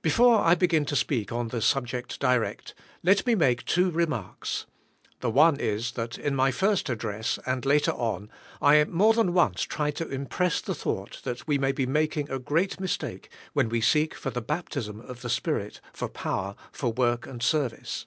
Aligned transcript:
Before 0.00 0.40
I 0.40 0.56
beg 0.56 0.74
in 0.74 0.84
to 0.86 0.96
speak 0.96 1.30
on 1.30 1.46
the 1.46 1.62
subject 1.62 2.18
direct, 2.18 2.74
let 3.04 3.24
me 3.28 3.36
make 3.36 3.64
two 3.64 3.92
remarks. 3.92 4.66
The 5.20 5.30
one 5.30 5.60
is, 5.60 5.92
that 5.92 6.18
in 6.18 6.34
my 6.34 6.50
first 6.50 6.90
ad 6.90 6.98
dress, 6.98 7.38
and 7.46 7.64
later 7.64 7.92
on, 7.92 8.28
I 8.60 8.82
more 8.86 9.12
than 9.12 9.32
once 9.32 9.62
tried 9.62 9.94
to 9.98 10.10
im 10.10 10.26
press 10.26 10.60
the 10.60 10.72
thoug"ht, 10.74 11.22
that 11.22 11.46
we 11.46 11.58
may 11.58 11.70
be 11.70 11.86
making 11.86 12.28
a 12.28 12.40
g 12.40 12.44
reat 12.48 12.80
mistake 12.80 13.28
when 13.52 13.68
we 13.68 13.80
seek 13.80 14.16
for 14.16 14.30
the 14.30 14.42
baptism 14.42 14.98
of 15.00 15.22
the 15.22 15.30
Spirit 15.30 15.80
for 15.92 16.08
power 16.08 16.56
for 16.72 16.90
work 16.92 17.28
and 17.28 17.40
service. 17.40 18.06